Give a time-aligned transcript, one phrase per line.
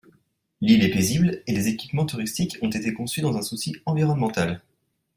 [0.61, 4.63] L'île est paisible et les équipements touristiques ont été conçus dans un souci environnemental.